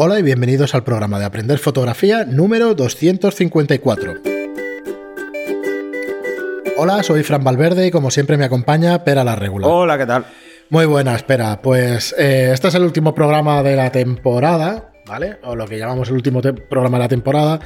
[0.00, 4.14] Hola y bienvenidos al programa de Aprender Fotografía número 254.
[6.76, 9.68] Hola, soy Fran Valverde y como siempre me acompaña Pera la Regular.
[9.68, 10.24] Hola, ¿qué tal?
[10.70, 11.60] Muy buena, espera.
[11.60, 15.38] Pues eh, este es el último programa de la temporada, ¿vale?
[15.42, 17.58] O lo que llamamos el último programa de la temporada.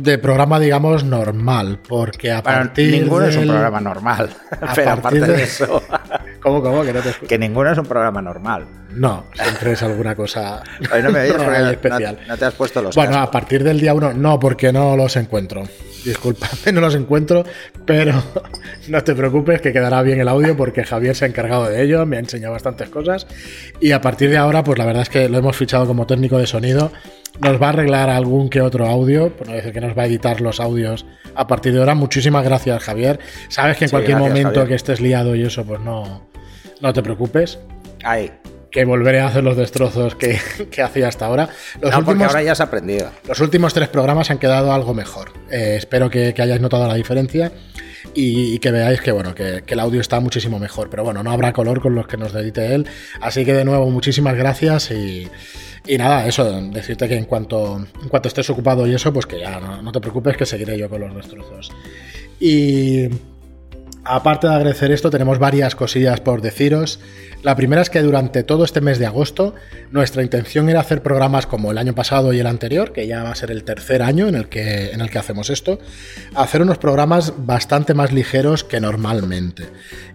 [0.00, 4.30] De programa, digamos, normal, porque a partir Ninguno es un programa normal.
[4.74, 5.82] Pero aparte de, eso.
[6.46, 6.84] ¿Cómo, cómo?
[6.84, 8.68] Que, no te que ninguno es un programa normal.
[8.94, 10.62] No, siempre es alguna cosa
[10.94, 11.26] Hoy no me
[11.72, 12.20] especial.
[12.28, 15.16] No, te has puesto los Bueno, a partir del día uno, no, porque no los
[15.16, 15.64] encuentro.
[16.04, 17.44] Disculpame, no los encuentro,
[17.84, 18.22] pero
[18.88, 22.06] no te preocupes que quedará bien el audio porque Javier se ha encargado de ello,
[22.06, 23.26] me ha enseñado bastantes cosas
[23.80, 26.38] y a partir de ahora, pues la verdad es que lo hemos fichado como técnico
[26.38, 26.92] de sonido.
[27.40, 30.06] Nos va a arreglar algún que otro audio, por no decir que nos va a
[30.06, 31.96] editar los audios a partir de ahora.
[31.96, 33.18] Muchísimas gracias, Javier.
[33.48, 36.22] Sabes que en cualquier momento que estés liado y eso, pues no,
[36.80, 37.58] no te preocupes.
[38.04, 38.30] Ahí
[38.76, 40.38] que volveré a hacer los destrozos que,
[40.82, 41.48] hacía hasta ahora.
[41.80, 43.10] Los no, últimos, ahora ya has aprendido.
[43.26, 45.32] Los últimos tres programas han quedado algo mejor.
[45.50, 47.52] Eh, espero que, hayáis notado la diferencia
[48.12, 50.90] y, que veáis que, bueno, que, el audio está muchísimo mejor.
[50.90, 52.86] Pero bueno, no habrá color con los que nos edite él.
[53.22, 55.26] Así que de nuevo, muchísimas gracias y,
[55.96, 59.58] nada, eso, decirte que en cuanto, en cuanto estés ocupado y eso, pues que ya
[59.58, 61.72] no, no te preocupes, que seguiré yo con los destrozos.
[62.38, 63.08] Y
[64.06, 67.00] aparte de agradecer esto, tenemos varias cosillas por deciros.
[67.42, 69.54] La primera es que durante todo este mes de agosto
[69.90, 73.30] nuestra intención era hacer programas como el año pasado y el anterior, que ya va
[73.30, 75.78] a ser el tercer año en el que, en el que hacemos esto,
[76.34, 79.64] hacer unos programas bastante más ligeros que normalmente.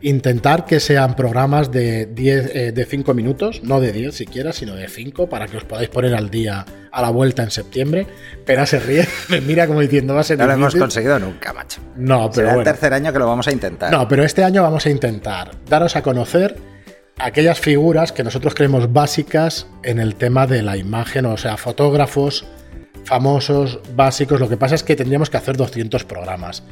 [0.01, 4.75] Intentar que sean programas de 10, eh, de 5 minutos, no de 10 siquiera, sino
[4.75, 8.07] de 5, para que os podáis poner al día a la vuelta en septiembre.
[8.45, 11.53] Pero se ríe, me mira como diciendo va a ser No lo hemos conseguido nunca,
[11.53, 11.81] macho.
[11.95, 13.91] No, pero Será el tercer año que lo vamos a intentar.
[13.91, 16.57] No, pero este año vamos a intentar daros a conocer
[17.17, 22.45] aquellas figuras que nosotros creemos básicas en el tema de la imagen, o sea, fotógrafos
[23.05, 24.39] famosos, básicos.
[24.39, 26.63] Lo que pasa es que tendríamos que hacer 200 programas.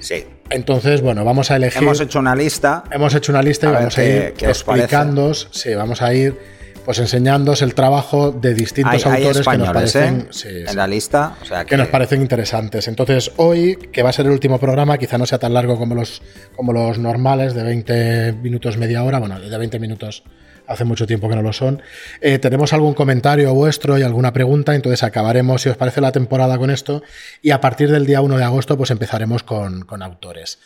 [0.00, 0.24] Sí.
[0.50, 1.82] Entonces, bueno, vamos a elegir.
[1.82, 2.84] Hemos hecho una lista.
[2.90, 5.34] Hemos hecho una lista y vamos a ir explicando.
[5.34, 6.36] Sí, vamos a ir
[6.84, 10.64] pues enseñándoos el trabajo de distintos autores que nos parecen ¿eh?
[10.68, 11.76] en la lista, que...
[11.76, 12.88] nos parecen interesantes.
[12.88, 15.94] Entonces, hoy, que va a ser el último programa, quizá no sea tan largo como
[15.94, 16.22] los,
[16.56, 20.24] como los normales de 20 minutos, media hora, bueno, de 20 minutos
[20.66, 21.82] hace mucho tiempo que no lo son.
[22.20, 26.58] Eh, tenemos algún comentario vuestro y alguna pregunta, entonces acabaremos, si os parece, la temporada
[26.58, 27.02] con esto
[27.42, 30.58] y a partir del día 1 de agosto pues empezaremos con, autores.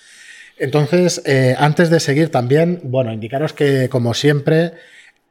[0.58, 4.72] Entonces, eh, antes de seguir también, bueno, indicaros que como siempre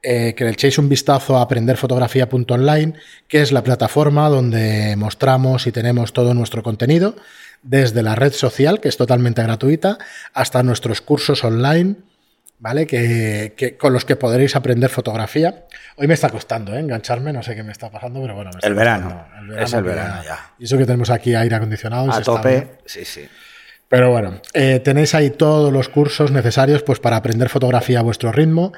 [0.07, 2.93] eh, que le echéis un vistazo a aprenderfotografía.online,
[3.27, 7.15] que es la plataforma donde mostramos y tenemos todo nuestro contenido,
[7.63, 9.97] desde la red social, que es totalmente gratuita,
[10.33, 11.95] hasta nuestros cursos online.
[12.57, 12.87] ¿Vale?
[12.87, 15.65] Que, con los que podréis aprender fotografía.
[15.97, 16.79] Hoy me está costando ¿eh?
[16.79, 18.51] engancharme, no sé qué me está pasando, pero bueno.
[18.61, 19.25] el, verano.
[19.57, 20.53] Es el verano ya.
[20.57, 22.09] Y eso que tenemos aquí aire acondicionado.
[22.11, 23.27] A tope, sí, sí.
[23.95, 28.33] Pero bueno, eh, tenéis ahí todos los cursos necesarios pues, para aprender fotografía a vuestro
[28.33, 28.73] ritmo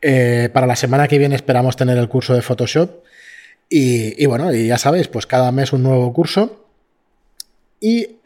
[0.00, 3.04] eh, para la semana que viene esperamos tener el curso de Photoshop.
[3.68, 6.64] Y, bueno, y ya sabéis, pues cada mes un nuevo curso.
[7.80, 8.16] Y,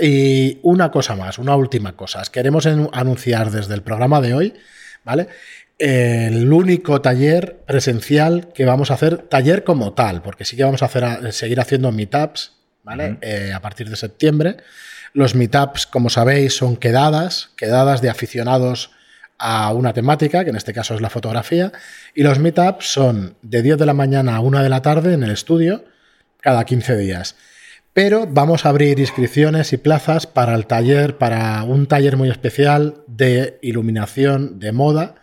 [0.00, 2.22] y una cosa más, una última cosa.
[2.30, 4.54] Queremos anunciar desde el programa de hoy,
[5.02, 5.26] ¿vale?
[5.76, 10.84] El único taller presencial que vamos a hacer, taller como tal, porque sí que vamos
[10.84, 12.52] a hacer, seguir haciendo meetups,
[12.84, 13.18] ¿vale?
[13.22, 14.58] Eh, a partir de septiembre.
[15.12, 18.92] Los meetups, como sabéis, son quedadas, quedadas de aficionados
[19.38, 21.72] a una temática, que en este caso es la fotografía,
[22.14, 25.22] y los meetups son de 10 de la mañana a 1 de la tarde en
[25.22, 25.84] el estudio,
[26.40, 27.36] cada 15 días.
[27.92, 33.02] Pero vamos a abrir inscripciones y plazas para el taller, para un taller muy especial
[33.08, 35.16] de iluminación de moda,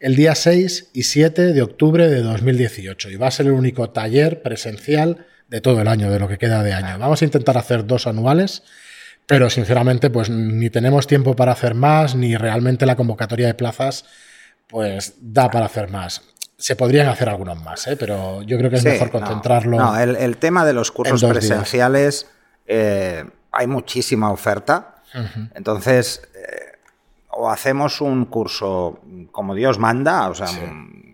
[0.00, 3.08] el día 6 y 7 de octubre de 2018.
[3.10, 6.36] Y va a ser el único taller presencial de todo el año, de lo que
[6.36, 6.98] queda de año.
[6.98, 8.64] Vamos a intentar hacer dos anuales
[9.26, 14.04] pero sinceramente, pues ni tenemos tiempo para hacer más, ni realmente la convocatoria de plazas,
[14.68, 16.22] pues da para hacer más.
[16.56, 17.96] Se podrían hacer algunos más, ¿eh?
[17.96, 19.78] pero yo creo que es mejor concentrarlo.
[19.78, 22.26] No, el, tema de los cursos presenciales,
[22.66, 24.90] eh, hay muchísima oferta.
[25.54, 26.78] Entonces, eh,
[27.30, 29.00] o hacemos un curso
[29.30, 30.48] como Dios manda, o sea,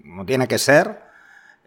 [0.03, 0.99] como tiene que ser,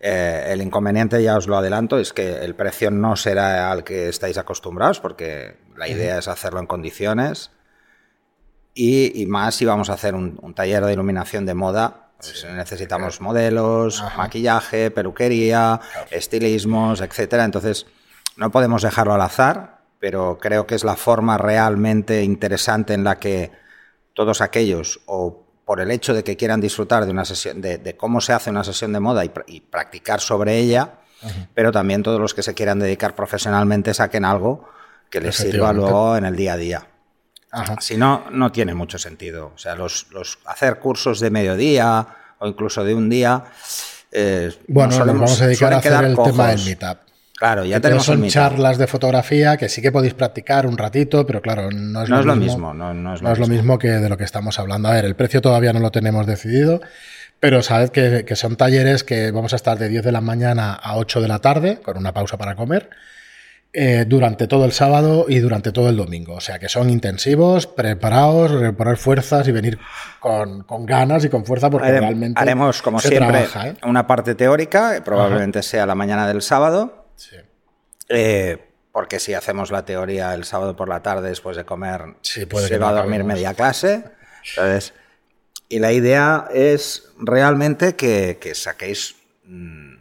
[0.05, 4.09] eh, el inconveniente, ya os lo adelanto, es que el precio no será al que
[4.09, 7.51] estáis acostumbrados, porque la idea es hacerlo en condiciones.
[8.75, 14.03] Y, más si vamos a hacer un, taller de iluminación de moda, pues necesitamos modelos,
[14.17, 15.79] maquillaje, peluquería,
[16.09, 17.45] estilismos, etcétera.
[17.45, 17.85] Entonces,
[18.35, 23.19] no podemos dejarlo al azar, pero creo que es la forma realmente interesante en la
[23.19, 23.51] que
[24.13, 28.21] todos aquellos o por el hecho de que quieran disfrutar de una sesión, de, cómo
[28.21, 30.95] se hace una sesión de moda y, practicar sobre ella,
[31.53, 34.67] pero también todos los que se quieran dedicar profesionalmente saquen algo
[35.13, 36.87] que les sirva luego en el día a día.
[37.79, 39.51] Si no, no tiene mucho sentido.
[39.53, 40.07] O sea, los,
[40.45, 42.07] hacer cursos de mediodía
[42.39, 43.43] o incluso de un día.
[44.11, 46.97] Eh, bueno, nos vamos a dedicar a hacer el tema del meetup.
[47.37, 51.41] Claro, ya tenemos son charlas de fotografía que sí que podéis practicar un ratito, pero
[51.41, 53.77] claro, no es, lo, mismo, No, es, lo, mismo.
[53.77, 54.87] que de lo que estamos hablando.
[54.87, 56.81] A ver, el precio todavía no lo tenemos decidido,
[57.39, 60.73] pero sabed que, que son talleres que vamos a estar de 10 de la mañana
[60.73, 62.89] a 8 de la tarde, con una pausa para comer
[63.75, 66.35] eh, durante todo el sábado y durante todo el domingo.
[66.35, 69.79] O sea que son intensivos, preparados, reponer fuerzas y venir
[70.19, 72.39] con, ganas y con fuerza porque realmente.
[72.39, 73.75] Haremos, como siempre, ¿eh?
[73.83, 77.07] una parte teórica, probablemente sea la mañana del sábado.
[77.15, 77.37] Sí.
[78.09, 78.57] Eh,
[78.91, 82.45] porque si hacemos la teoría el sábado por la tarde después de comer, se
[82.77, 84.03] va a dormir media clase.
[84.55, 84.93] Entonces,
[85.67, 89.15] y la idea es realmente que, saquéis.
[89.45, 89.92] Mm,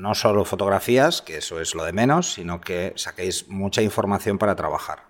[0.00, 4.56] no solo fotografías, que eso es lo de menos, sino que saquéis mucha información para
[4.56, 5.00] trabajar.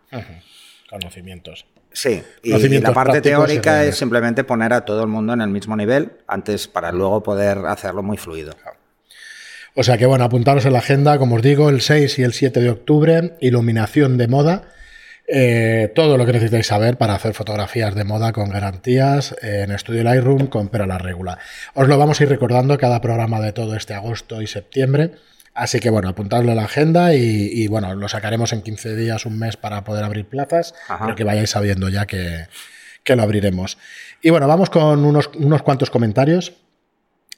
[0.88, 1.66] Conocimientos.
[1.92, 5.76] Sí, y, la parte teórica es simplemente poner a todo el mundo en el mismo
[5.76, 8.54] nivel antes para luego poder hacerlo muy fluido.
[9.74, 12.32] O sea que bueno, apuntaros en la agenda, como os digo, el 6 y el
[12.32, 14.68] 7 de octubre, iluminación de moda
[15.32, 20.02] eh, todo lo que necesitáis saber para hacer fotografías de moda con garantías en Estudio
[20.02, 21.38] Lightroom con pero a la regula.
[21.74, 25.12] Os lo vamos a ir recordando cada programa de todo este agosto y septiembre.
[25.54, 29.38] Así que bueno, apuntadlo en la agenda y, bueno, lo sacaremos en 15 días, un
[29.38, 32.46] mes para poder abrir plazas, pero que vayáis sabiendo ya que,
[33.06, 33.78] lo abriremos.
[34.22, 36.54] Y bueno, vamos con unos, unos cuantos comentarios.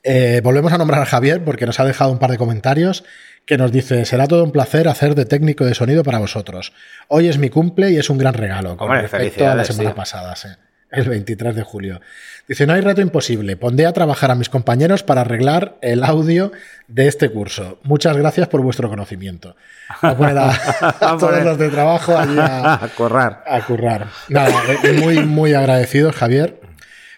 [0.04, 3.04] Eh, volvemos a nombrar a Javier porque nos ha dejado un par de comentarios
[3.46, 6.72] que nos dice, será todo un placer hacer de técnico de sonido para vosotros.
[7.08, 10.34] Hoy es mi cumple y es un gran regalo, con respecto a la semana pasada,
[10.90, 12.00] el 23 de julio.
[12.46, 16.52] Dice, no hay reto imposible, pondré a trabajar a mis compañeros para arreglar el audio
[16.86, 17.80] de este curso.
[17.82, 19.56] Muchas gracias por vuestro conocimiento.
[20.02, 23.42] a, todos los de trabajo allí a, a currar.
[23.46, 24.08] A currar.
[24.28, 24.52] Nada,
[25.00, 26.60] muy, muy agradecido, Javier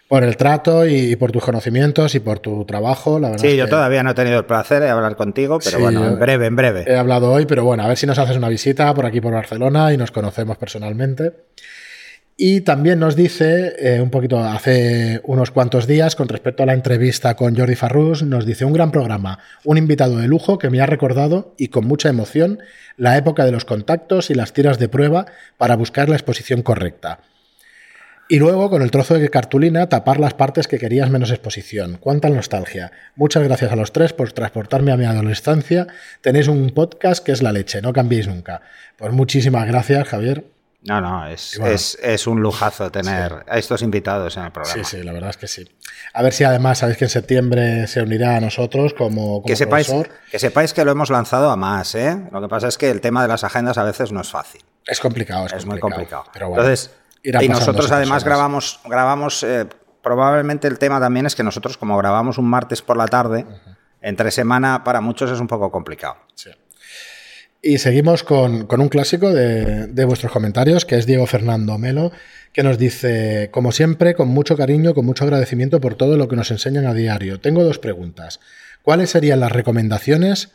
[0.09, 3.19] por el trato y, por tus conocimientos y por tu trabajo.
[3.19, 6.19] La sí, yo todavía no he tenido el placer de hablar contigo, pero bueno, en
[6.19, 6.85] breve, en breve.
[6.87, 9.33] He hablado hoy, pero bueno, a ver si nos haces una visita por aquí, por
[9.33, 11.33] Barcelona, y nos conocemos personalmente.
[12.37, 16.75] Y también nos dice, eh, un poquito hace unos cuantos días, con respecto a la
[16.75, 20.81] entrevista con Jordi Farrus, nos dice un gran programa, un invitado de lujo que me
[20.81, 22.59] ha recordado y con mucha emoción
[22.97, 25.27] la época de los contactos y las tiras de prueba
[25.59, 27.21] para buscar la exposición correcta.
[28.29, 31.99] Y luego, con el trozo de cartulina, tapar las partes que querías menos exposición.
[32.01, 32.91] Cuánta nostalgia.
[33.17, 35.87] Muchas gracias a los tres por transportarme a mi adolescencia.
[36.23, 38.63] Tenéis un podcast que es la leche, no cambiéis nunca.
[38.97, 40.45] Pues muchísimas gracias, Javier.
[40.85, 41.59] No, no, es,
[42.03, 44.85] es, un lujazo tener a estos invitados en el programa.
[44.85, 45.67] Sí, sí, la verdad es que sí.
[46.13, 49.91] A ver si además sabéis que en septiembre se unirá a nosotros como, que sepáis,
[50.31, 52.19] Que sepáis que lo hemos lanzado a más, ¿eh?
[52.31, 54.63] Lo que pasa es que el tema de las agendas a veces no es fácil.
[54.87, 56.25] Es complicado, es, muy complicado.
[56.35, 56.91] Pero Entonces,
[57.25, 59.67] y nosotros además grabamos, grabamos eh,
[60.03, 63.47] probablemente el tema también es que nosotros como grabamos un martes por la tarde,
[64.03, 66.17] entre semana para muchos es un poco complicado.
[67.63, 72.13] Y seguimos con, un clásico de, de, vuestros comentarios, que es Diego Fernando Melo,
[72.53, 76.37] que nos dice, como siempre, con mucho cariño, con mucho agradecimiento por todo lo que
[76.37, 77.41] nos enseñan a diario.
[77.41, 78.39] Tengo dos preguntas.
[78.83, 80.53] ¿Cuáles serían las recomendaciones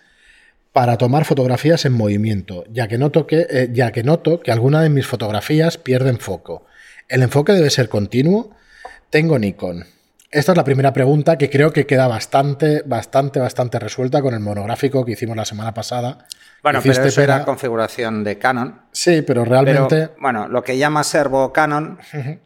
[0.74, 4.84] para tomar fotografías en movimiento, ya que, noto que, eh, ya que noto que algunas
[4.84, 6.66] de mis fotografías pierden foco.
[7.08, 8.52] ¿El enfoque debe ser continuo?
[9.10, 9.86] Tengo Nikon.
[10.32, 14.40] Esta es la primera pregunta que creo que queda bastante, bastante, bastante resuelta con el
[14.40, 16.28] monográfico que hicimos la semana pasada.
[16.62, 18.82] Bueno, pero eso era configuración de Canon.
[18.92, 20.12] Sí, pero realmente...
[20.20, 21.98] bueno, lo que llama servo Canon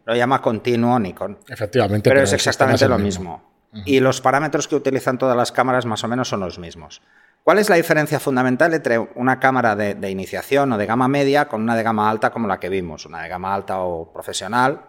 [0.06, 1.40] lo llama continuo Nikon.
[1.50, 2.10] Efectivamente.
[2.10, 3.53] Pero, es exactamente lo mismo.
[3.86, 7.02] Y los parámetros que utilizan todas las cámaras más o menos son los mismos.
[7.44, 11.62] ¿Cuál es la diferencia fundamental entre una cámara de, iniciación o de gama media con
[11.62, 14.82] una de gama alta como la que vimos, una de gama alta o profesional?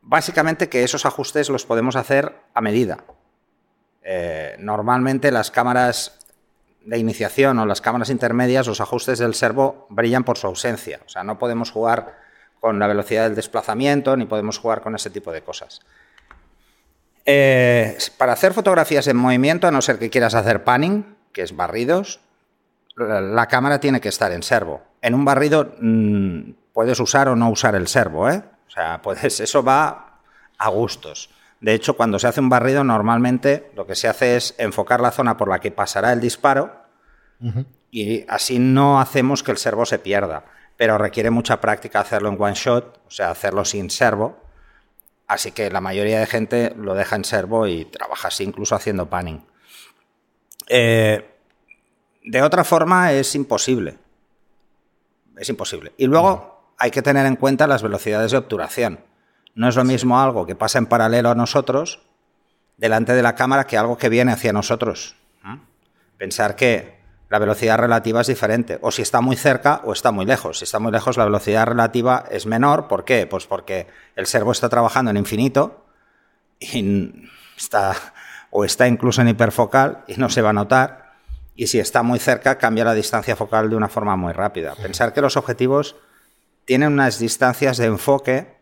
[0.00, 3.04] Básicamente que esos ajustes los podemos hacer a medida.
[4.02, 6.18] Eh, normalmente las cámaras
[6.84, 11.00] de iniciación o las cámaras intermedias, los ajustes del servo brillan por su ausencia.
[11.04, 12.18] O sea, no podemos jugar
[12.58, 15.80] con la velocidad del desplazamiento ni podemos jugar con ese tipo de cosas.
[17.26, 21.54] Eh, para hacer fotografías en movimiento, a no ser que quieras hacer panning, que es
[21.54, 22.20] barridos,
[22.96, 24.82] la, cámara tiene que estar en servo.
[25.02, 28.42] En un barrido mm, puedes usar o no usar el servo, ¿eh?
[28.66, 30.20] O sea, puedes, eso va
[30.58, 31.30] a gustos.
[31.60, 35.10] De hecho, cuando se hace un barrido, normalmente lo que se hace es enfocar la
[35.10, 36.80] zona por la que pasará el disparo
[37.90, 40.44] y así no hacemos que el servo se pierda.
[40.76, 44.38] Pero requiere mucha práctica hacerlo en one shot, o sea, hacerlo sin servo.
[45.30, 49.08] Así que la mayoría de gente lo deja en servo y trabaja así, incluso haciendo
[49.08, 49.40] panning.
[50.68, 51.24] Eh,
[52.24, 53.96] De otra forma es imposible.
[55.36, 55.92] Es imposible.
[55.98, 59.04] Y luego hay que tener en cuenta las velocidades de obturación.
[59.54, 62.00] No es lo mismo algo que pasa en paralelo a nosotros
[62.76, 65.14] delante de la cámara que algo que viene hacia nosotros.
[66.18, 66.99] Pensar que
[67.30, 68.78] la velocidad relativa es diferente.
[68.82, 70.58] O si está muy cerca o está muy lejos.
[70.58, 72.88] Si está muy lejos, la velocidad relativa es menor.
[72.88, 73.28] ¿Por qué?
[73.28, 75.86] Pues porque el servo está trabajando en infinito
[76.58, 77.94] y está,
[78.50, 81.12] o está incluso en hiperfocal y no se va a notar.
[81.54, 84.74] Y si está muy cerca, cambia la distancia focal de una forma muy rápida.
[84.74, 85.94] Pensar que los objetivos
[86.64, 88.56] tienen unas distancias de enfoque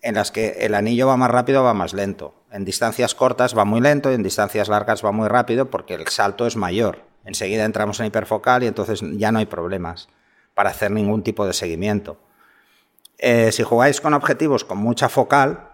[0.00, 2.34] en las que el anillo va más rápido o va más lento.
[2.50, 6.08] En distancias cortas va muy lento y en distancias largas va muy rápido porque el
[6.08, 7.09] salto es mayor.
[7.24, 10.08] Enseguida entramos en hiperfocal y entonces ya no hay problemas
[10.54, 12.18] para hacer ningún tipo de seguimiento.
[13.18, 15.70] Eh, si jugáis con objetivos con mucha focal,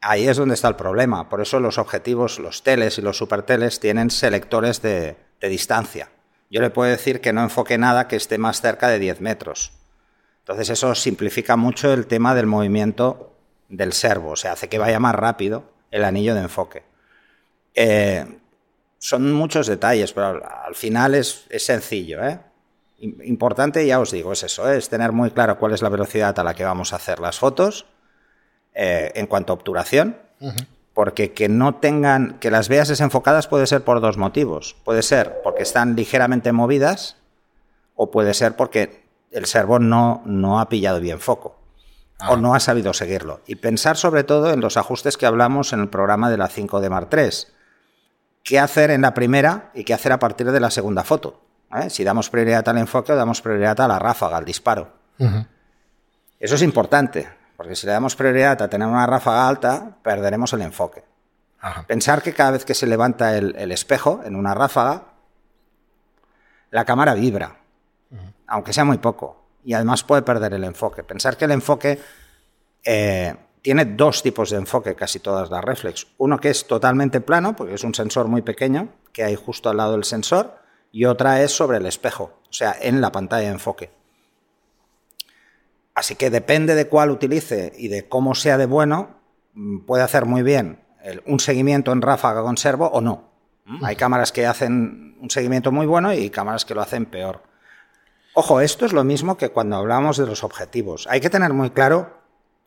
[0.00, 1.28] ahí es donde está el problema.
[1.28, 6.10] Por eso los objetivos, los teles y los superteles tienen selectores de, distancia.
[6.50, 9.72] Yo le puedo decir que no enfoque nada que esté más cerca de 10 metros.
[10.40, 13.36] Entonces eso simplifica mucho el tema del movimiento
[13.68, 16.82] del servo, o sea, hace que vaya más rápido el anillo de enfoque.
[17.74, 18.26] Eh,
[19.00, 22.22] son muchos detalles, pero al final es, sencillo.
[22.22, 22.38] ¿eh?
[22.98, 24.76] Importante, ya os digo, es eso, ¿eh?
[24.76, 27.38] es tener muy claro cuál es la velocidad a la que vamos a hacer las
[27.38, 27.86] fotos
[28.72, 30.16] en cuanto a obturación,
[30.94, 34.76] porque que no tengan, que las veas desenfocadas puede ser por dos motivos.
[34.84, 37.16] Puede ser porque están ligeramente movidas
[37.96, 39.02] o puede ser porque
[39.32, 41.58] el servo no, no ha pillado bien foco
[42.28, 43.40] o no ha sabido seguirlo.
[43.46, 46.88] Y pensar sobre todo en los ajustes que hablamos en el programa de la 5D
[46.90, 47.28] Mark III.
[48.42, 51.40] ¿Qué hacer en la primera y qué hacer a partir de la segunda foto?
[51.74, 51.90] ¿Eh?
[51.90, 54.92] Si damos prioridad al enfoque o damos prioridad a la ráfaga, al disparo.
[56.38, 60.62] Eso es importante, porque si le damos prioridad a tener una ráfaga alta, perderemos el
[60.62, 61.04] enfoque.
[61.86, 65.04] Pensar que cada vez que se levanta el, espejo en una ráfaga,
[66.70, 67.58] la cámara vibra,
[68.46, 71.02] aunque sea muy poco y además puede perder el enfoque.
[71.02, 72.00] Pensar que el enfoque
[72.84, 76.06] eh, tiene dos tipos de enfoque, casi todas las reflex.
[76.18, 79.76] Uno que es totalmente plano, porque es un sensor muy pequeño que hay justo al
[79.76, 80.56] lado del sensor,
[80.92, 83.90] y otra es sobre el espejo, o sea, en la pantalla de enfoque.
[85.94, 89.16] Así que depende de cuál utilice y de cómo sea de bueno,
[89.54, 90.80] mm, puede hacer muy bien
[91.26, 93.30] un seguimiento en ráfaga con servo o no.
[93.82, 97.42] Hay cámaras que hacen un seguimiento muy bueno y cámaras que lo hacen peor.
[98.34, 101.06] Ojo, esto es lo mismo que cuando hablamos de los objetivos.
[101.08, 102.19] Hay que tener muy claro,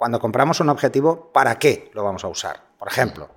[0.03, 2.60] cuando compramos un objetivo, para qué lo vamos a usar.
[2.77, 3.29] Por ejemplo,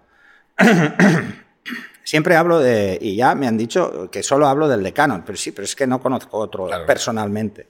[2.02, 5.38] siempre hablo de, y ya me han dicho que solo hablo del de Canon, pero
[5.38, 7.68] sí, pero es que no conozco otro personalmente.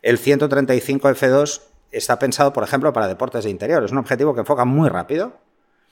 [0.00, 1.60] El 135 F2
[1.90, 3.82] está pensado, por ejemplo, para deportes de interior.
[3.82, 5.40] Es un objetivo que enfoca muy rápido.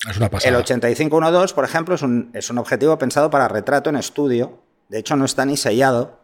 [0.09, 0.51] Es una pasada.
[0.51, 4.61] El 8512, por ejemplo, es un, es un objetivo pensado para retrato en estudio.
[4.89, 6.21] De hecho, no está ni sellado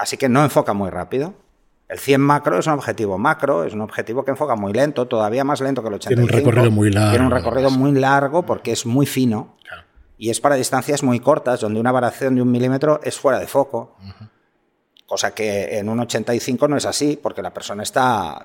[0.00, 1.34] Así que no enfoca muy rápido.
[1.90, 5.42] El 100 macro es un objetivo macro, es un objetivo que enfoca muy lento, todavía
[5.42, 6.28] más lento que el 85.
[6.28, 7.10] Tiene un recorrido muy largo.
[7.10, 9.56] Tiene un recorrido muy largo porque es muy fino
[10.16, 13.48] y es para distancias muy cortas, donde una variación de un milímetro es fuera de
[13.48, 13.96] foco.
[15.04, 18.44] Cosa que en un 85 no es así, porque la persona está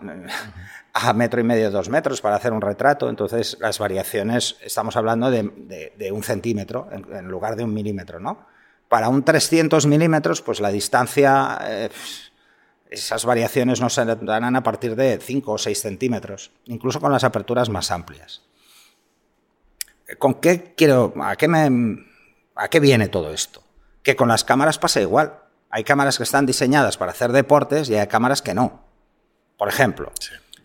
[0.94, 3.10] a metro y medio, dos metros para hacer un retrato.
[3.10, 8.48] Entonces, las variaciones, estamos hablando de, un centímetro en, lugar de un milímetro, ¿no?
[8.88, 11.90] Para un 300 milímetros, pues la distancia, eh,
[12.96, 17.24] esas variaciones no se darán a partir de 5 o 6 centímetros, incluso con las
[17.24, 18.42] aperturas más amplias.
[20.20, 22.06] ¿Con qué quiero, a qué, me,
[22.56, 23.64] a qué viene todo esto?
[24.04, 25.40] Que con las cámaras pasa igual.
[25.70, 28.84] Hay cámaras que están diseñadas para hacer deportes y hay cámaras que no.
[29.58, 30.12] Por ejemplo,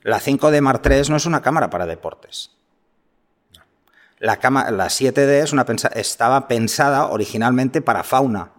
[0.03, 2.53] la 5D Mark III no es una cámara para deportes.
[4.19, 8.53] La, la 7D es una estaba pensada originalmente para fauna,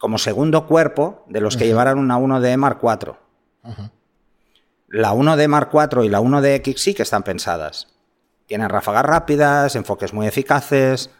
[0.00, 3.14] como segundo cuerpo de los que llevaran una 1D Mark IV.
[4.88, 7.94] La 1D Mark IV y la 1DX sí que están pensadas.
[8.46, 11.10] Tienen ráfagas rápidas, enfoques muy eficaces.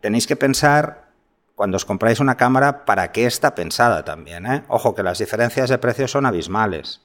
[0.00, 1.10] Tenéis que pensar,
[1.56, 4.46] cuando os compráis una cámara, para qué está pensada también.
[4.46, 4.64] ¿eh?
[4.68, 7.00] Ojo, que las diferencias de precios son abismales.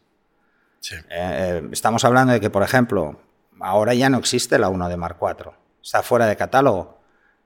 [0.92, 3.20] Eh, eh, estamos hablando de que, por ejemplo,
[3.60, 5.54] ahora ya no existe la 1D Mark IV
[5.86, 6.98] está fuera de catálogo,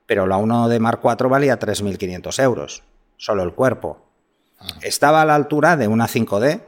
[0.06, 2.82] pero la 1 de Mark IV valía 3.500 euros,
[3.20, 3.98] solo el cuerpo.
[4.80, 6.62] Estaba a la altura de una 5D,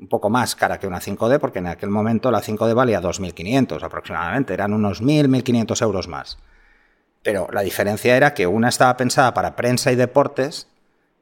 [0.00, 3.82] un poco más cara que una 5D, porque en aquel momento la 5D valía 2.500
[3.82, 6.38] aproximadamente, eran unos 1.000, 1.500 euros más.
[7.22, 10.66] Pero la diferencia era que una estaba pensada para prensa y deportes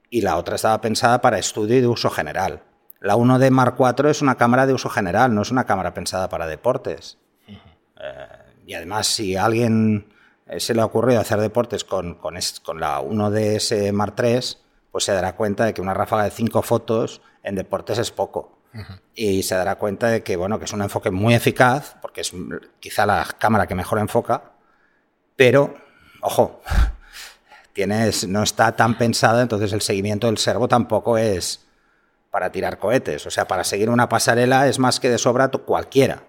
[0.09, 2.63] y la otra estaba pensada para estudio y de uso general.
[3.01, 6.29] La 1D Mark IV es una cámara de uso general, no es una cámara pensada
[6.31, 7.19] para deportes.
[8.67, 10.07] Y además, si a alguien
[10.47, 14.41] eh, se le ha ocurrido hacer deportes con, con, la 1DS Mark III,
[14.91, 18.59] pues se dará cuenta de que una ráfaga de cinco fotos en deportes es poco.
[19.15, 22.33] Y se dará cuenta de que, bueno, que es un enfoque muy eficaz, porque es
[22.79, 24.53] quizá la cámara que mejor enfoca,
[25.35, 25.75] pero,
[26.21, 26.63] ojo,
[27.73, 31.67] tienes, no está tan pensada, entonces el seguimiento del servo tampoco es
[32.31, 33.27] para tirar cohetes.
[33.27, 36.25] O sea, para seguir una pasarela es más que de sobra cualquiera.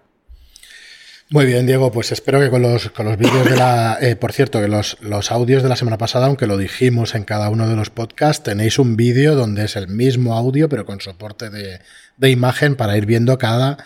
[1.33, 3.97] Muy bien, Diego, pues espero que con los, con los vídeos de la...
[4.01, 7.23] Eh, por cierto, que los, los, audios de la semana pasada, aunque lo dijimos en
[7.23, 10.99] cada uno de los podcasts, tenéis un vídeo donde es el mismo audio, pero con
[10.99, 11.79] soporte de,
[12.17, 13.77] de imagen para ir viendo cada,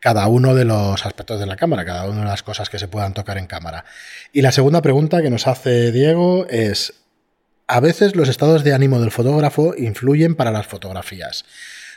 [0.00, 2.88] cada uno de los aspectos de la cámara, cada una de las cosas que se
[2.88, 3.84] puedan tocar en cámara.
[4.32, 6.94] Y la segunda pregunta que nos hace Diego es,
[7.66, 11.44] a veces los estados de ánimo del fotógrafo influyen para las fotografías.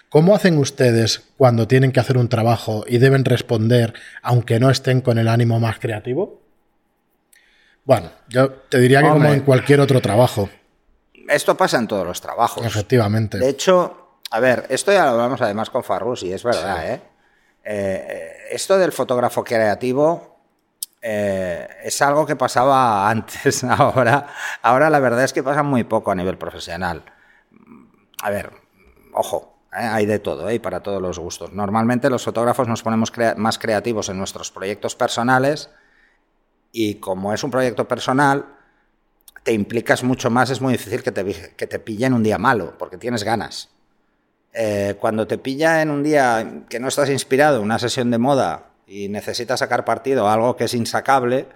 [0.09, 5.01] ¿Cómo hacen ustedes cuando tienen que hacer un trabajo y deben responder aunque no estén
[5.01, 6.41] con el ánimo más creativo?
[7.85, 10.49] Bueno, yo te diría que como en cualquier otro trabajo.
[11.27, 12.65] Esto pasa en todos los trabajos.
[12.65, 13.37] Efectivamente.
[13.37, 17.01] De hecho, a ver, esto ya lo hablamos además con Farrus y es verdad, ¿eh?
[17.63, 18.31] ¿eh?
[18.51, 20.39] Esto del fotógrafo creativo
[21.03, 24.27] eh, es algo que pasaba antes, ahora,
[24.63, 27.03] ahora la verdad es que pasa muy poco a nivel profesional.
[28.23, 28.51] A ver,
[29.13, 29.58] ojo.
[29.71, 30.59] Hay de todo, ¿eh?
[30.59, 31.53] para todos los gustos.
[31.53, 35.69] Normalmente los fotógrafos nos ponemos más creativos en nuestros proyectos personales
[36.71, 38.45] y como es un proyecto personal,
[39.43, 42.38] te implicas mucho más, es muy difícil que te, que te pille en un día
[42.38, 43.69] malo, porque tienes ganas.
[44.53, 48.71] Eh, cuando te pilla en un día que no estás inspirado, una sesión de moda
[48.88, 51.47] y necesitas sacar partido a algo que es insacable,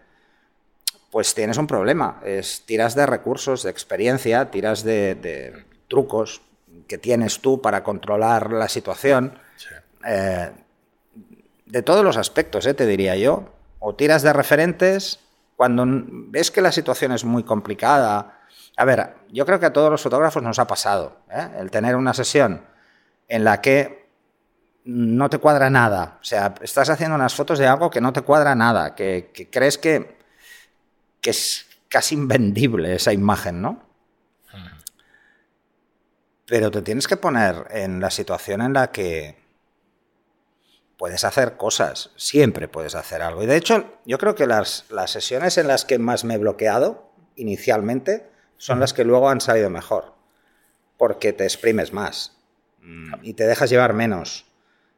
[1.11, 2.21] pues tienes un problema.
[2.23, 6.41] Es, tiras de recursos, de experiencia, tiras de trucos,
[6.93, 9.39] que tienes tú para controlar la situación.
[10.05, 10.51] Eh,
[11.65, 13.49] de todos los aspectos, eh, te diría yo.
[13.79, 15.19] O tiras de referentes
[15.55, 18.41] cuando ves que la situación es muy complicada.
[18.77, 21.95] A ver, yo creo que a todos los fotógrafos nos ha pasado eh, el tener
[21.95, 22.63] una sesión
[23.27, 24.07] en la que
[24.85, 26.19] no te cuadra nada.
[26.21, 29.49] O sea, estás haciendo unas fotos de algo que no te cuadra nada, que, que
[29.49, 30.15] crees que,
[31.21, 33.92] que es casi invendible esa imagen, ¿no?
[36.53, 39.33] Pero te tienes que poner en la situación en la que
[40.99, 43.41] puedes hacer cosas, siempre puedes hacer algo.
[43.41, 46.37] Y de hecho, yo creo que las, las sesiones en las que más me he
[46.37, 50.13] bloqueado inicialmente son las que luego han salido mejor,
[50.99, 52.37] porque te exprimes más
[52.81, 54.45] mm, y te dejas llevar menos.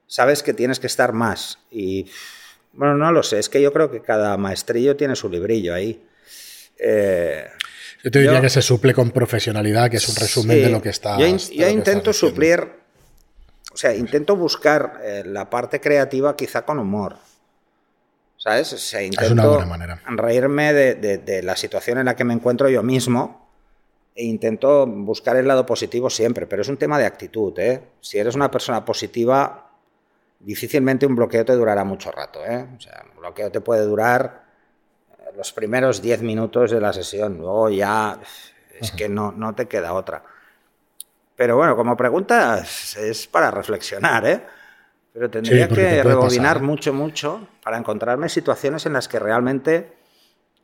[0.07, 2.11] Sabes que tienes que estar más y,
[2.73, 6.05] bueno, no lo sé, es que yo creo que cada maestrillo tiene su librillo ahí.
[6.77, 7.47] Eh,
[8.05, 10.89] yo te diría que se suple con profesionalidad, que es un resumen de lo que
[10.89, 11.17] está.
[11.17, 12.61] Yo, yo intento suplir,
[13.73, 17.17] o sea, intento buscar eh, la parte creativa quizá con humor.
[18.37, 18.73] ¿Sabes?
[18.73, 20.01] O sea, intento es una buena manera.
[20.05, 23.49] reírme de, de, la situación en la que me encuentro yo mismo
[24.13, 27.57] e intento buscar el lado positivo siempre, pero es un tema de actitud.
[27.57, 27.81] ¿eh?
[28.01, 29.71] Si eres una persona positiva,
[30.39, 32.45] difícilmente un bloqueo te durará mucho rato.
[32.45, 32.67] ¿eh?
[32.77, 34.44] O sea, un bloqueo te puede durar
[35.35, 37.37] los primeros 10 minutos de la sesión.
[37.37, 38.19] Luego ya
[38.79, 40.23] es que no, no te queda otra.
[41.35, 42.63] Pero bueno, como pregunta
[42.97, 44.41] es para reflexionar, ¿eh?
[45.15, 46.61] Pero tendría que rebobinar ¿eh?
[46.61, 49.93] mucho, mucho para encontrarme situaciones en las que realmente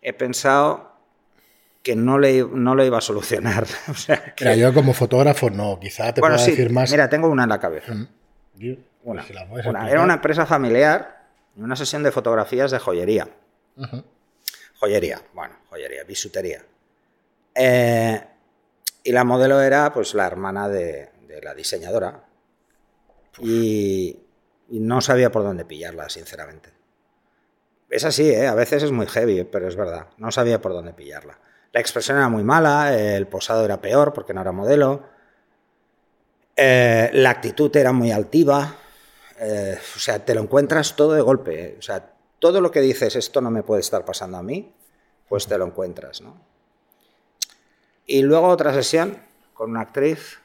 [0.01, 0.91] he pensado
[1.81, 3.65] que no le, no lo iba a solucionar.
[3.89, 6.91] o sea, Mira, yo como fotógrafo no, quizá te pueda decir más.
[6.91, 7.93] Mira, tengo una en la cabeza.
[9.03, 9.25] Una.
[9.89, 13.29] Era una empresa familiar, una sesión de fotografías de joyería.
[14.81, 16.65] Joyería, bueno, joyería, bisutería.
[17.53, 18.19] Eh,
[19.03, 21.11] y la modelo era pues la hermana de,
[21.43, 22.23] la diseñadora.
[23.37, 24.17] Y,
[24.69, 26.69] no sabía por dónde pillarla, sinceramente.
[27.91, 28.47] Es así, ¿eh?
[28.47, 30.07] a veces es muy heavy, pero es verdad.
[30.17, 31.37] No sabía por dónde pillarla.
[31.73, 35.03] La expresión era muy mala, el posado era peor porque no era modelo.
[36.55, 38.77] Eh, la actitud era muy altiva.
[39.39, 41.75] o sea, te lo encuentras todo de golpe.
[41.77, 42.10] O sea,
[42.41, 44.73] todo lo que dices, esto no me puede estar pasando a mí,
[45.29, 46.35] pues te lo encuentras, ¿no?
[48.07, 49.15] Y luego otra sesión
[49.53, 50.39] con una actriz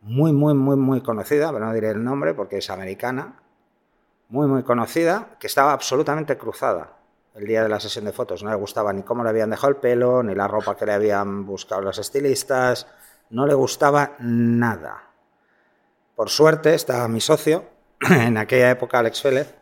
[0.00, 3.40] muy, muy, muy, muy conocida, pero no diré el nombre porque es americana,
[4.28, 6.96] muy, muy conocida, que estaba absolutamente cruzada
[7.36, 8.42] el día de la sesión de fotos.
[8.42, 10.92] No le gustaba ni cómo le habían dejado el pelo, ni la ropa que le
[10.92, 12.88] habían buscado los estilistas,
[13.30, 15.04] no le gustaba nada.
[16.16, 17.64] Por suerte estaba mi socio,
[18.10, 19.59] en aquella época Alex Félez,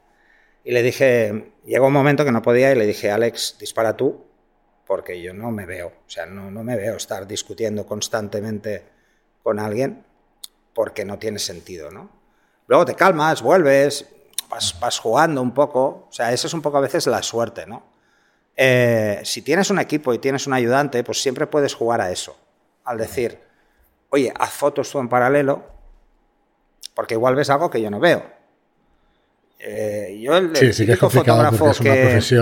[0.68, 4.26] y le dije, llegó un momento que no podía y le dije, Alex, dispara tú,
[4.86, 8.84] porque yo no me veo, o sea, no, no me veo estar discutiendo constantemente
[9.42, 10.04] con alguien
[10.74, 12.10] porque no tiene sentido, ¿no?
[12.66, 14.04] Luego te calmas, vuelves,
[14.50, 17.64] vas, vas jugando un poco, o sea, eso es un poco a veces la suerte,
[17.64, 17.84] ¿no?
[18.54, 22.36] Eh, si tienes un equipo y tienes un ayudante, pues siempre puedes jugar a eso,
[22.84, 23.40] al decir,
[24.10, 25.62] oye, haz fotos tú en paralelo,
[26.94, 28.37] porque igual ves algo que yo no veo.
[29.60, 32.32] Eh, yo el, típico fotógrafo que, es,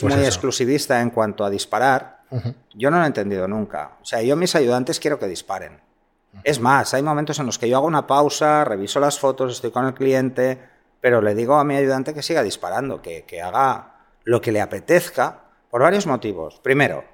[0.00, 2.22] pues muy exclusivista en cuanto a disparar,
[2.74, 3.98] yo no lo he entendido nunca.
[4.00, 5.80] O sea, yo mis ayudantes quiero que disparen.
[6.44, 9.70] Es más, hay momentos en los que yo hago una pausa, reviso las fotos, estoy
[9.70, 10.58] con el cliente,
[11.00, 15.40] pero le digo a mi ayudante que siga disparando, que, haga lo que le apetezca,
[15.70, 16.58] por varios motivos.
[16.60, 17.04] Primero,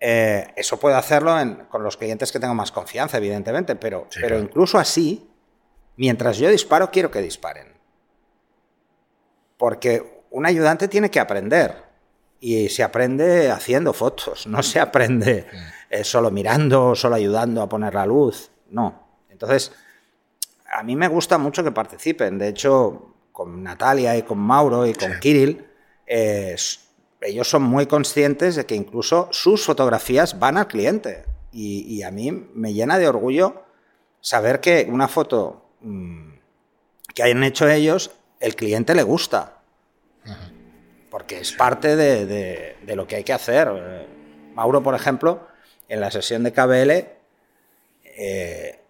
[0.00, 1.36] eh, eso puedo hacerlo
[1.68, 5.30] con los clientes que tengo más confianza, evidentemente, pero, pero incluso así,
[5.96, 7.71] mientras yo disparo, quiero que disparen.
[9.62, 11.84] Porque un ayudante tiene que aprender.
[12.40, 15.46] Y se aprende haciendo fotos, no se aprende
[15.88, 18.50] eh, solo mirando, solo ayudando a poner la luz.
[18.70, 19.22] No.
[19.30, 19.70] Entonces,
[20.68, 22.38] a mí me gusta mucho que participen.
[22.38, 25.64] De hecho, con Natalia y con Mauro y con Kirill,
[26.08, 26.56] eh,
[27.20, 31.24] ellos son muy conscientes de que incluso sus fotografías van al cliente.
[31.52, 33.62] Y, a mí me llena de orgullo
[34.20, 36.32] saber que una foto mm,
[37.14, 38.10] que hayan hecho ellos,
[38.42, 39.58] el cliente le gusta.
[41.10, 43.70] Porque es parte de, lo que hay que hacer.
[43.72, 44.06] Eh,
[44.54, 45.46] Mauro, por ejemplo,
[45.88, 46.90] en la sesión de KBL,
[48.04, 48.80] eh,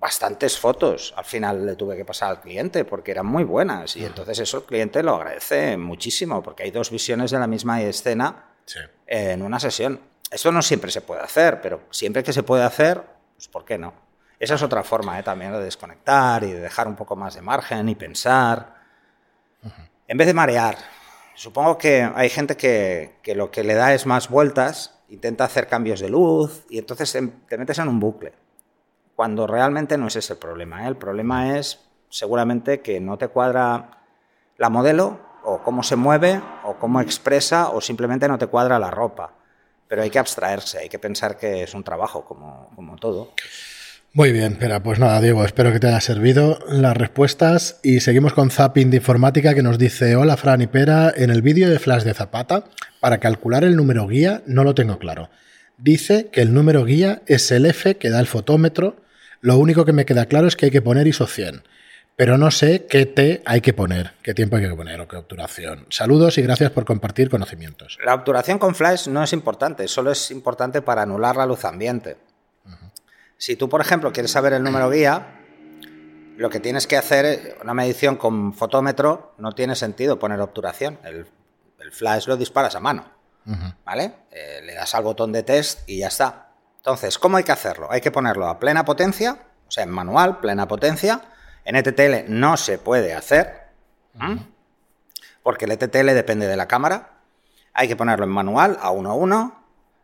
[0.00, 4.04] bastantes fotos al final le tuve que pasar al cliente porque eran muy buenas y
[4.04, 8.46] entonces eso el cliente lo agradece muchísimo porque hay dos visiones de la misma escena
[9.06, 10.00] en una sesión.
[10.30, 13.02] Eso no siempre se puede hacer, pero siempre que se puede hacer,
[13.34, 14.07] pues ¿por qué no?
[14.38, 15.22] Esa es otra forma ¿eh?
[15.22, 18.78] también de desconectar y de dejar un poco más de margen y pensar.
[20.06, 20.78] En vez de marear,
[21.34, 26.00] supongo que hay gente que, lo que le da es más vueltas, intenta hacer cambios
[26.00, 28.32] de luz y entonces te metes en un bucle
[29.16, 30.84] cuando realmente no es ese el problema.
[30.84, 30.88] ¿eh?
[30.88, 34.04] El problema es seguramente que no te cuadra
[34.56, 38.92] la modelo o cómo se mueve o cómo expresa o simplemente no te cuadra la
[38.92, 39.32] ropa.
[39.88, 43.32] Pero hay que abstraerse, hay que pensar que es un trabajo como todo.
[44.12, 48.32] Muy bien, pero pues nada, Diego, espero que te haya servido las respuestas y seguimos
[48.32, 51.78] con Zapping de Informática que nos dice, hola Fran y Pera, en el vídeo de
[51.78, 52.64] Flash de Zapata,
[53.00, 55.28] para calcular el número guía no lo tengo claro.
[55.76, 58.96] Dice que el número guía es el F que da el fotómetro
[59.40, 61.62] lo único que me queda claro es que hay que poner ISO 100,
[62.16, 65.16] pero no sé qué T hay que poner, qué tiempo hay que poner o qué
[65.16, 65.86] obturación.
[65.90, 67.98] Saludos y gracias por compartir conocimientos.
[68.04, 72.16] La obturación con flash no es importante, solo es importante para anular la luz ambiente.
[73.38, 75.38] Si tú, por ejemplo, quieres saber el número guía,
[76.36, 80.98] lo que tienes que hacer es una medición con fotómetro, no tiene sentido poner obturación.
[81.04, 81.26] El,
[81.92, 83.06] flash lo disparas a mano.
[83.84, 84.12] ¿Vale?
[84.30, 86.50] Eh, le das al botón de test y ya está.
[86.76, 87.88] Entonces, ¿cómo hay que hacerlo?
[87.90, 91.22] Hay que ponerlo a plena potencia, o sea, en manual, plena potencia.
[91.64, 93.68] En ETTL no se puede hacer,
[95.42, 97.20] porque el ETTL depende de la cámara.
[97.72, 99.54] Hay que ponerlo en manual, a 1.1,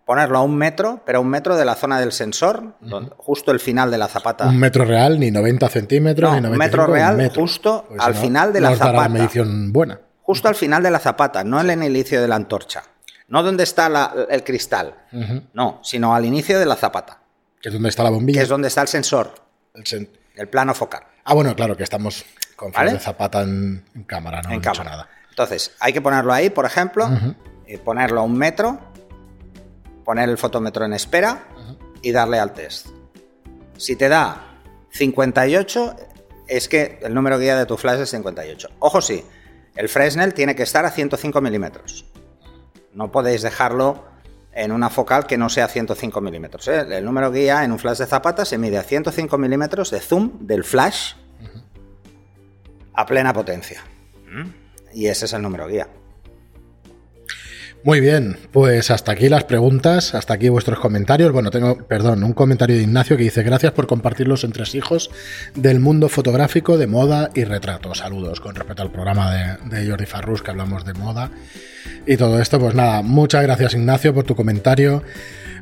[0.04, 2.74] ponerlo a un metro, pero a un metro de la zona del sensor,
[3.16, 4.48] justo el final de la zapata.
[4.48, 8.60] Un metro real, ni 90 centímetros, ni 90 Un metro real, justo al final de
[8.60, 9.08] la zapata.
[9.08, 10.00] medición buena.
[10.22, 12.82] Justo al final de la zapata, no en el inicio de la antorcha.
[13.28, 14.94] No donde está el cristal,
[15.52, 17.20] no, sino al inicio de la zapata.
[17.60, 18.40] Que es donde está la bombilla.
[18.40, 19.34] Que es donde está el sensor.
[20.36, 21.02] El, plano focal.
[21.24, 22.24] Ah, bueno, claro, que estamos
[22.56, 24.90] con de zapata en, cámara, no, en cámara.
[24.90, 25.08] nada.
[25.30, 27.08] Entonces, hay que ponerlo ahí, por ejemplo,
[27.66, 28.78] y ponerlo a un metro,
[30.04, 31.48] poner el fotómetro en espera
[32.02, 32.88] y darle al test.
[33.76, 35.96] Si te da 58,
[36.46, 38.68] es que el número guía de tu flash es 58.
[38.78, 39.24] Ojo, sí,
[39.74, 42.04] el Fresnel tiene que estar a 105 milímetros.
[42.92, 44.04] No podéis dejarlo
[44.52, 46.68] en una focal que no sea 105 milímetros.
[46.68, 46.86] ¿eh?
[46.88, 50.46] El número guía en un flash de zapata se mide a 105 milímetros de zoom
[50.46, 51.14] del flash
[52.92, 53.82] a plena potencia.
[54.30, 54.50] ¿Mm?
[54.94, 55.88] Y ese es el número guía.
[57.84, 61.32] Muy bien, pues hasta aquí las preguntas, hasta aquí vuestros comentarios.
[61.32, 65.10] Bueno, tengo, perdón, un comentario de Ignacio que dice gracias por compartir los entresijos
[65.54, 67.94] del mundo fotográfico de moda y retrato.
[67.94, 71.30] Saludos con respecto al programa de, Jordi Farrus que hablamos de moda
[72.06, 72.58] y todo esto.
[72.58, 75.02] Pues nada, muchas gracias Ignacio por tu comentario.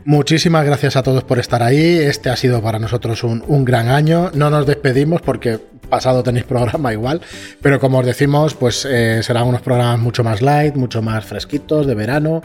[0.04, 1.98] Muchísimas gracias a todos por estar ahí.
[1.98, 4.30] Este ha sido para nosotros un, gran año.
[4.32, 5.58] No nos despedimos porque
[5.88, 7.20] pasado tenéis programa igual,
[7.60, 11.86] pero como os decimos, pues eh, serán unos programas mucho más light, mucho más fresquitos
[11.86, 12.42] de verano,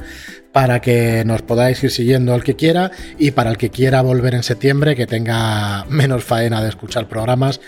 [0.58, 2.90] para que nos podáis ir siguiendo el que quiera
[3.20, 7.60] y para el que quiera volver en septiembre, que tenga menos faena de escuchar programas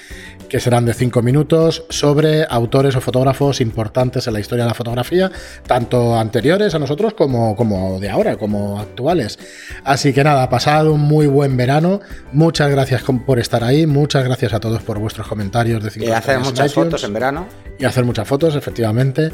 [0.50, 4.74] que serán de 5 minutos sobre autores o fotógrafos importantes en la historia de la
[4.74, 5.32] fotografía,
[5.68, 9.38] tanto anteriores a nosotros como, como de ahora, como actuales.
[9.84, 12.02] Así que nada, pasado un muy buen verano.
[12.34, 16.10] Muchas gracias por estar ahí, muchas gracias a todos por vuestros comentarios de 5 Y
[16.10, 17.48] hacer muchas fotos en verano.
[17.78, 19.32] Y hacer muchas fotos, efectivamente.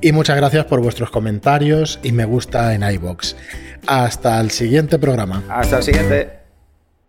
[0.00, 3.36] Y muchas gracias por vuestros comentarios y me gusta en iBox.
[3.86, 5.42] Hasta el siguiente programa.
[5.48, 6.41] Hasta el siguiente.